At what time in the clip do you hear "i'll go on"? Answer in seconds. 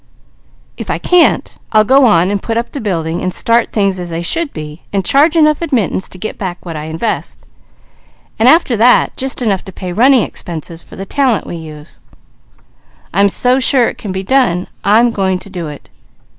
1.71-2.31